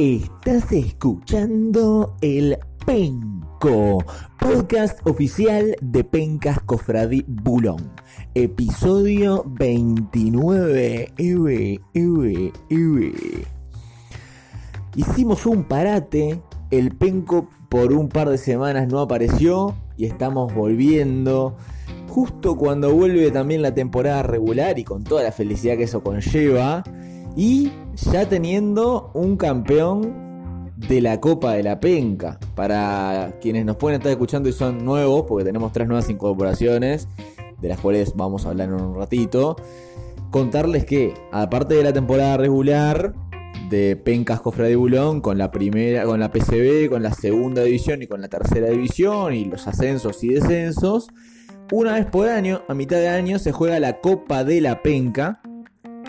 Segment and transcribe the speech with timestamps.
[0.00, 2.56] Estás escuchando el
[2.86, 3.98] Penco,
[4.38, 7.90] podcast oficial de Pencas Cofradi Bulón.
[8.32, 11.14] Episodio 29.
[11.18, 13.12] Eve, eve, eve.
[14.94, 16.40] Hicimos un parate,
[16.70, 21.56] el Penco por un par de semanas no apareció y estamos volviendo
[22.08, 26.84] justo cuando vuelve también la temporada regular y con toda la felicidad que eso conlleva.
[27.38, 27.70] Y
[28.10, 32.40] ya teniendo un campeón de la Copa de la Penca.
[32.56, 37.06] Para quienes nos pueden estar escuchando y son nuevos, porque tenemos tres nuevas incorporaciones,
[37.60, 39.54] de las cuales vamos a hablar en un ratito.
[40.32, 43.14] Contarles que, aparte de la temporada regular
[43.70, 48.02] de Pencas Cofre de Bulón, con la primera, con la PCB, con la segunda división
[48.02, 51.06] y con la tercera división, y los ascensos y descensos,
[51.70, 55.40] una vez por año, a mitad de año, se juega la Copa de la Penca,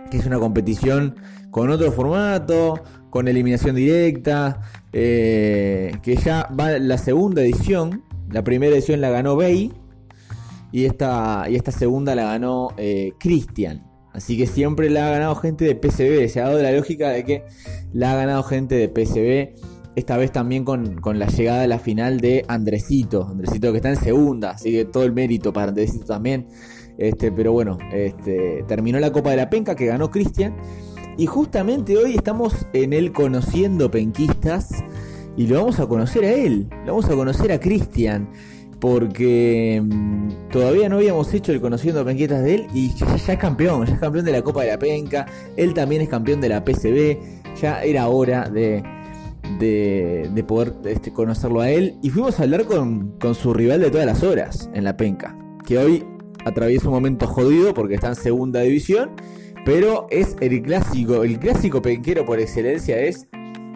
[0.10, 1.16] que es una competición
[1.52, 4.62] con otro formato, con eliminación directa,
[4.94, 8.04] eh, que ya va la segunda edición.
[8.30, 9.74] La primera edición la ganó Bay
[10.72, 13.90] y esta, y esta segunda la ganó eh, Christian.
[14.14, 16.28] Así que siempre la ha ganado gente de PCB.
[16.30, 17.44] Se ha dado la lógica de que
[17.94, 19.56] la ha ganado gente de PCB.
[19.96, 23.28] Esta vez también con, la llegada a la final de Andresito.
[23.30, 24.52] Andresito que está en segunda.
[24.52, 26.48] Así que todo el mérito para Andresito también.
[27.00, 30.54] Este, pero bueno, este, terminó la Copa de la Penca que ganó Cristian.
[31.18, 34.84] Y justamente hoy estamos en el Conociendo Penquistas.
[35.38, 36.68] Y lo vamos a conocer a él.
[36.86, 38.30] Lo vamos a conocer a Cristian.
[38.82, 42.68] Porque mm, todavía no habíamos hecho el Conociendo Penquistas de él.
[42.74, 43.86] Y ya, es campeón.
[43.86, 45.26] Ya es campeón de la Copa de la Penca.
[45.56, 47.18] Él también es campeón de la PCB.
[47.62, 48.84] Ya era hora de,
[49.58, 51.98] de, poder este, conocerlo a él.
[52.04, 55.38] Y fuimos a hablar con, con su rival de todas las horas en la penca.
[55.66, 56.04] Que hoy
[56.46, 59.12] atraviesa un momento jodido porque está en segunda división,
[59.66, 63.28] pero es el clásico, el clásico penquero por excelencia es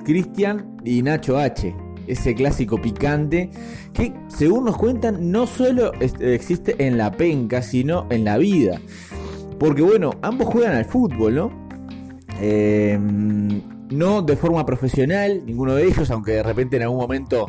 [0.04, 1.76] Cristian y Nacho H.
[2.08, 3.50] Ese clásico picante
[3.94, 8.82] que, según nos cuentan, no solo existe en la penca, sino en la vida.
[9.58, 11.68] Porque, bueno, ambos juegan al fútbol, ¿no?
[12.42, 17.48] Em, no de forma profesional, ninguno de ellos, aunque de repente en algún momento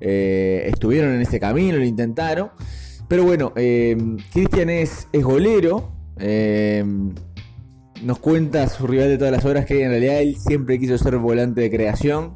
[0.00, 2.50] eh, estuvieron en ese camino, lo intentaron.
[3.08, 3.96] Pero bueno, eh,
[4.32, 5.90] Cristian es, es, golero.
[6.18, 6.84] Eh,
[8.02, 11.16] nos cuenta su rival de todas las horas que en realidad él siempre quiso ser
[11.16, 12.34] volante de creación,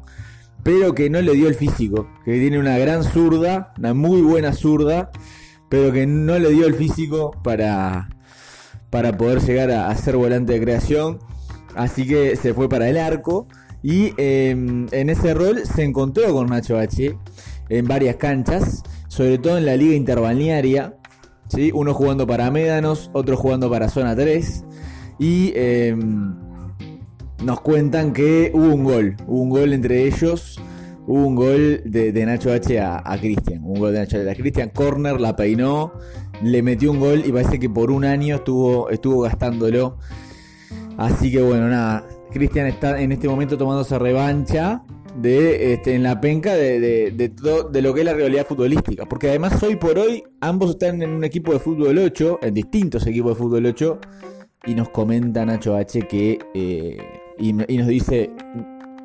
[0.63, 2.09] pero que no le dio el físico.
[2.25, 5.11] Que tiene una gran zurda, una muy buena zurda,
[5.69, 8.09] pero que no le dio el físico para,
[8.89, 11.19] para poder llegar a, ser volante de creación.
[11.75, 13.47] Así que se fue para el arco.
[13.83, 17.15] Y eh, en ese rol se encontró con Nacho H
[17.69, 18.81] en varias canchas
[19.13, 20.95] sobre todo en la liga interbalnearia,
[21.47, 21.69] ¿sí?
[21.71, 24.65] uno jugando para Médanos, otro jugando para Zona 3,
[25.19, 26.33] y em,
[27.43, 30.59] nos cuentan que hubo un gol, hubo un gol entre ellos,
[31.05, 34.69] hubo un gol de, Nacho H a, Cristian, un gol de Nacho H a Cristian,
[34.69, 35.93] corner, la peinó,
[36.41, 39.99] le metió un gol y parece que por un año estuvo, estuvo gastándolo.
[40.97, 42.03] Así que bueno, nada,
[42.33, 44.83] Cristian está en este momento tomándose revancha
[45.15, 46.79] de este, en la penca de,
[47.11, 49.05] de, lo que es la realidad futbolística.
[49.05, 53.05] Porque además hoy por hoy ambos están en un equipo de fútbol 8, en distintos
[53.05, 53.99] equipos de fútbol 8,
[54.65, 56.97] y nos comenta Nacho H que, eh,
[57.37, 58.31] y, nos dice,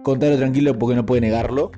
[0.02, 1.72] contarlo tranquilo porque no puede negarlo,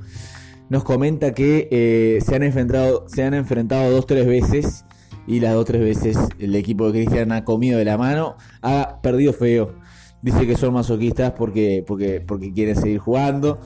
[0.69, 4.85] nos comenta que eh, se, han enfrentado, se han enfrentado dos tres veces
[5.27, 9.01] y las dos tres veces el equipo de Cristian ha comido de la mano, ha
[9.03, 9.75] perdido feo.
[10.23, 13.59] Dice que son masoquistas porque, porque, porque quieren seguir jugando.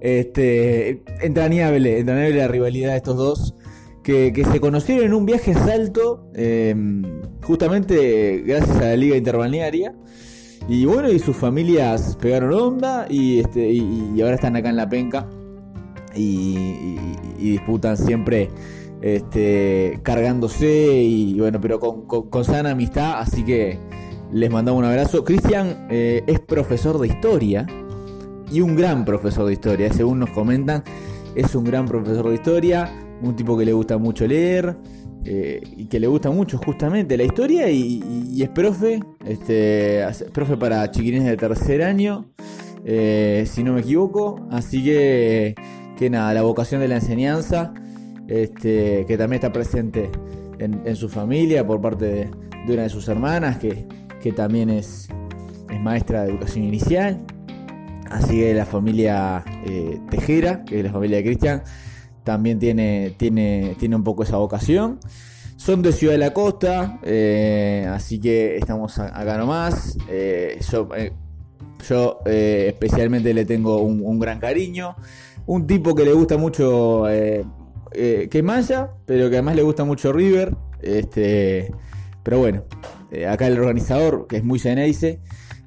[0.00, 3.54] Este, entrañable, entrañable la rivalidad de estos dos.
[4.02, 7.04] Que, se conocieron en un viaje a Salto, em,
[7.44, 9.94] justamente gracias a la Liga Interbalnearia.
[10.68, 14.88] Y bueno, y sus familias pegaron onda y, este, y, ahora están acá en La
[14.88, 15.28] Penca
[16.14, 16.96] y,
[17.38, 18.50] disputan siempre
[19.00, 23.78] este, cargándose y bueno, pero con, sana amistad, así que
[24.32, 25.24] les mandamos un abrazo.
[25.24, 27.66] Cristian eh, es profesor de historia
[28.50, 29.92] y un gran profesor de historia.
[29.92, 30.82] Según nos comentan,
[31.34, 32.90] es un gran profesor de historia,
[33.22, 34.76] un tipo que le gusta mucho leer
[35.24, 40.90] eh, y que le gusta mucho justamente la historia y, es profe, este, profe para
[40.90, 42.26] chiquines de tercer año,
[42.84, 44.46] eh, si no me equivoco.
[44.50, 45.54] Así que,
[45.96, 47.72] que nada, la vocación de la enseñanza,
[48.28, 50.10] este, que también está presente
[50.58, 52.30] en, su familia por parte
[52.66, 53.86] de, una de sus hermanas, que,
[54.22, 55.08] que también es,
[55.70, 57.24] es maestra de educación inicial.
[58.10, 61.62] Así que la familia eh, Tejera, que es la familia de Cristian,
[62.24, 65.00] también tiene, tiene, tiene un poco esa vocación.
[65.56, 69.96] Son de Ciudad de la Costa, eh, así que estamos acá nomás.
[70.08, 70.88] Eh, yo
[71.88, 74.94] yo especialmente le tengo un, gran cariño.
[75.46, 80.54] Un tipo que le gusta mucho que Maya, pero que además le gusta mucho River.
[80.80, 81.72] Este,
[82.22, 82.62] pero bueno,
[83.28, 85.20] acá el organizador, que es muy Geneise,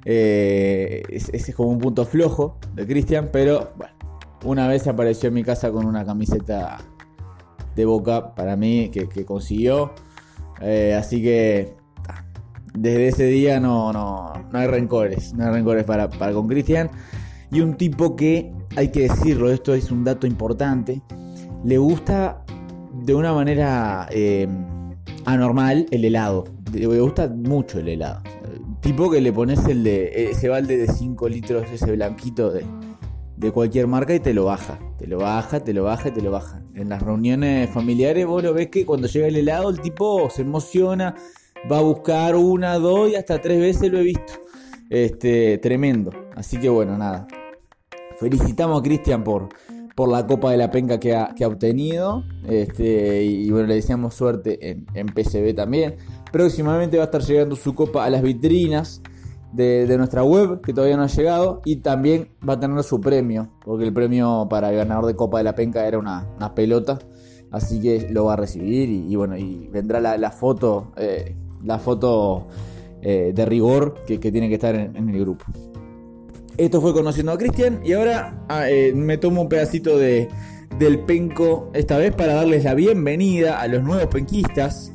[0.04, 3.94] ese es como un punto flojo de Cristian, pero bueno,
[4.44, 6.78] una vez apareció en mi casa con una camiseta
[7.74, 9.92] de boca para mí que, consiguió.
[10.96, 11.74] así que
[12.76, 16.90] desde ese día no, no, no hay rencores, no hay rencores para, para con Cristian.
[17.50, 21.00] Y un tipo que, hay que decirlo, esto es un dato importante,
[21.64, 22.44] le gusta
[22.92, 24.48] de una manera eh,
[25.24, 26.44] anormal el helado.
[26.78, 28.22] Le gusta mucho el helado.
[28.80, 32.64] Tipo que le pones el de ese balde de 5 litros, ese blanquito de,
[33.36, 34.78] de cualquier marca y te lo baja.
[34.98, 36.62] Te lo baja, te lo baja te lo baja.
[36.74, 40.42] En las reuniones familiares vos lo ves que cuando llega el helado el tipo se
[40.42, 41.14] emociona
[41.70, 44.32] va a buscar una, dos y hasta tres veces lo he visto.
[44.88, 46.12] Este, tremendo.
[46.34, 47.26] Así que bueno, nada.
[48.18, 49.48] Felicitamos a Cristian por,
[49.96, 52.22] por la Copa de la Penca que ha, obtenido.
[52.46, 55.96] Este, y, bueno, le deseamos suerte en, en, PCB también.
[56.30, 59.00] Próximamente va a estar llegando su copa a las vitrinas
[59.52, 61.62] de, nuestra web, que todavía no ha llegado.
[61.64, 65.38] Y también va a tener su premio, porque el premio para el ganador de Copa
[65.38, 66.98] de la Penca era una, pelota.
[67.50, 70.92] Así que lo va a recibir y, bueno, y vendrá la, foto.
[70.98, 71.34] Eh,
[71.64, 72.48] la foto
[73.00, 75.46] eh, de rigor que, tiene que estar en, el grupo.
[76.58, 80.28] Esto fue conociendo a Cristian y ahora ah, eh, me tomo un pedacito de,
[80.78, 84.92] del penco esta vez para darles la bienvenida a los nuevos penquistas.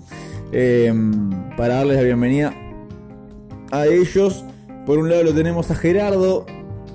[0.53, 2.53] Em, para darles la bienvenida
[3.71, 4.43] a ellos.
[4.85, 6.45] Por un lado lo tenemos a Gerardo,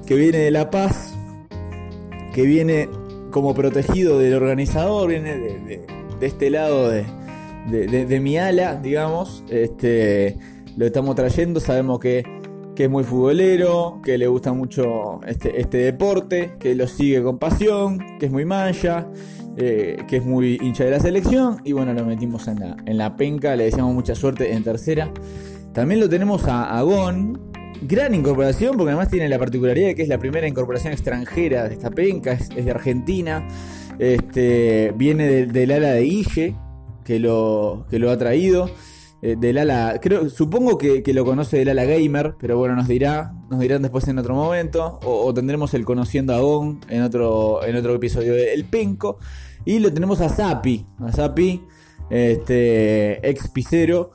[0.07, 1.15] que viene de La Paz,
[2.35, 2.89] que viene
[3.31, 5.87] como protegido del organizador, viene de
[6.21, 7.07] este lado de,
[7.69, 9.43] de, mi ala, digamos.
[9.49, 10.37] Este,
[10.77, 12.25] lo estamos trayendo, sabemos que,
[12.85, 17.99] es muy futbolero, que le gusta mucho este, este, deporte, que lo sigue con pasión,
[18.19, 19.07] que es muy mancha,
[19.57, 21.61] eh, que es muy hincha de la selección.
[21.65, 25.11] Y bueno, lo metimos en la, en la penca, le deseamos mucha suerte en tercera.
[25.73, 27.41] También lo tenemos a Agón,
[27.83, 31.75] gran incorporación, porque además tiene la particularidad de que es la primera incorporación extranjera de
[31.75, 33.47] esta penca, es, de Argentina.
[33.99, 36.55] Este, viene del ala de Ille,
[37.05, 38.71] que lo, que lo ha traído.
[39.23, 39.59] Eh, del
[40.01, 44.07] creo, supongo que, lo conoce del ala gamer, pero bueno, nos dirá, nos dirán después
[44.09, 48.53] en otro momento, o, tendremos el conociendo a Gon en otro, en otro episodio de
[48.53, 49.19] El Penco,
[49.65, 51.63] y lo tenemos a Zapi, a Zapi,
[52.11, 54.13] este ex Picero,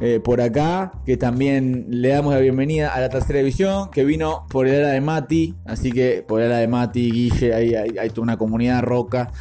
[0.00, 4.46] eh, por acá, que también le damos la bienvenida a la tercera división, que vino
[4.50, 8.10] por el ala de Mati, así que por el ala de Mati, Guille, hay, hay
[8.10, 9.32] toda una comunidad roca.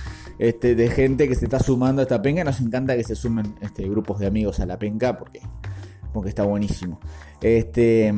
[0.44, 2.44] Este, de gente que se está sumando a esta penca.
[2.44, 5.40] Nos encanta que se sumen este, grupos de amigos a la penca porque,
[6.12, 7.00] porque está buenísimo.
[7.40, 8.14] Este,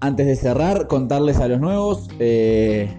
[0.00, 2.92] antes de cerrar, contarles a los nuevos eh,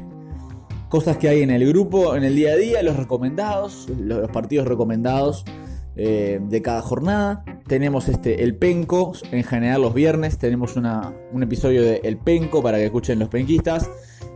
[0.88, 4.66] cosas que hay en el grupo en el día a día, los recomendados, los, partidos
[4.66, 5.44] recomendados
[5.98, 7.44] eh, de cada jornada.
[7.68, 12.78] Tenemos este El Penco, en general los viernes tenemos un episodio de El Penco para
[12.78, 13.90] que escuchen los penquistas,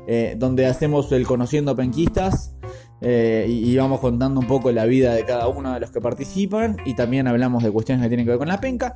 [0.05, 2.58] eh, donde hacemos el Conociendo Penquistas
[3.01, 6.77] eh, y, vamos contando un poco la vida de cada uno de los que participan
[6.85, 8.95] y también hablamos de cuestiones que tienen que ver con la penca.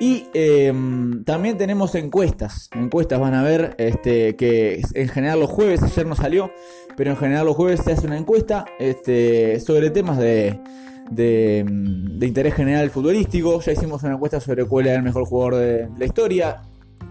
[0.00, 2.68] Y em, también tenemos encuestas.
[2.74, 6.50] Encuestas van a ver este, que en general los jueves ayer no salió
[6.96, 10.60] pero en general los jueves se hace una encuesta este, sobre temas de,
[11.10, 13.60] de, de interés general futbolístico.
[13.60, 16.62] Ya hicimos una encuesta sobre cuál era el mejor jugador de la historia.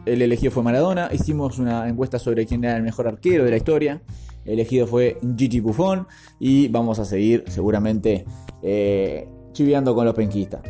[0.05, 1.09] El elegido fue Maradona.
[1.11, 4.01] Hicimos una encuesta sobre quién era el mejor arquero de la historia
[4.45, 6.07] elegido fue Gigi Buffon
[6.39, 8.25] y vamos a seguir seguramente
[8.61, 10.61] eh, con los penquistas.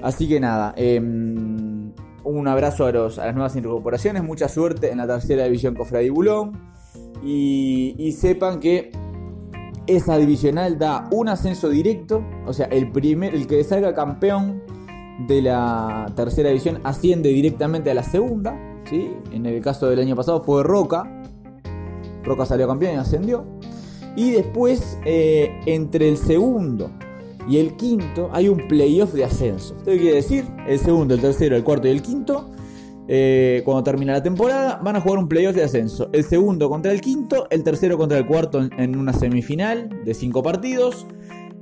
[0.00, 1.92] Así que nada, em,
[2.24, 6.10] un abrazo a, los, a, las nuevas incorporaciones, mucha suerte en la tercera división Cofradi
[6.10, 6.52] Bulón
[7.24, 8.92] y, y sepan que
[9.88, 14.62] esa divisional da un ascenso directo, o sea, el, primer, el que salga campeón
[15.26, 18.56] de la tercera división asciende directamente a la segunda.
[18.88, 19.10] ¿sí?
[19.32, 21.17] En el caso del año pasado fue Roca,
[22.28, 23.46] Roca salió campeón y ascendió.
[24.16, 26.90] Y después, eh, entre el segundo
[27.48, 29.74] y el quinto, hay un playoff de ascenso.
[29.76, 32.50] Esto quiere decir, el segundo, el tercero, el cuarto y el quinto,
[33.06, 36.10] eh, cuando termina la temporada, van a jugar un playoff de ascenso.
[36.12, 40.42] El segundo contra el quinto, el tercero contra el cuarto en, una semifinal de cinco
[40.42, 41.06] partidos.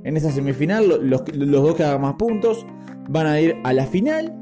[0.03, 2.65] En esa semifinal, los, los dos que hagan más puntos
[3.09, 4.35] van a ir a la final.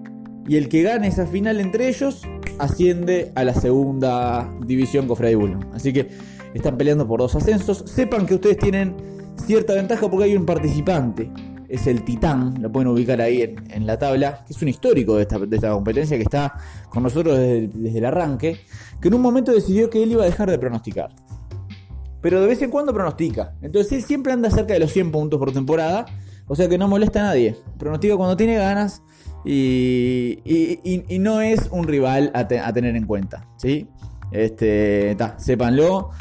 [0.47, 2.21] Y el que gane esa final entre ellos
[2.59, 5.59] asciende a la segunda división Cofrade Bulno.
[5.73, 6.09] Así que
[6.53, 7.83] están peleando por dos ascensos.
[7.85, 8.95] Sepan que ustedes tienen
[9.35, 11.29] cierta ventaja porque hay un participante.
[11.67, 15.23] es el Titán, lo pueden ubicar ahí en, la tabla, que es un histórico de
[15.23, 16.53] esta, competencia que está
[16.89, 18.59] con nosotros desde, el arranque,
[19.01, 21.09] que en un momento decidió que él iba a dejar de pronosticar.
[22.21, 23.55] Pero de vez en cuando pronostica.
[23.61, 26.05] Entonces él siempre anda cerca de los 100 puntos por temporada,
[26.47, 27.57] o sea que no molesta a nadie.
[27.77, 29.01] Pronostica cuando tiene ganas
[29.45, 33.47] y, no es un rival a, tener en cuenta.
[33.57, 33.87] ¿sí?
[34.31, 36.11] Este, sépanlo.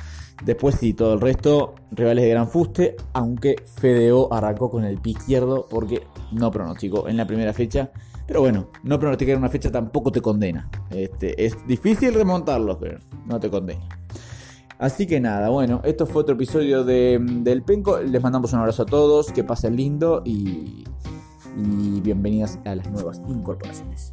[0.45, 5.13] Después sí, todo el resto, rivales de gran fuste, aunque Fedeo arrancó con el pie
[5.13, 6.03] izquierdo porque
[6.33, 7.91] no pronosticó en la primera fecha.
[8.27, 10.69] Pero bueno, no pronosticar una fecha tampoco te condena.
[10.91, 13.87] Este, es difícil remontarlo, pero no te condena.
[14.79, 18.01] Así que nada, bueno, esto fue otro episodio de, del Penco.
[18.01, 20.85] Les mandamos un abrazo a todos, que pasen lindo y,
[21.57, 24.13] y bienvenidas a las nuevas incorporaciones.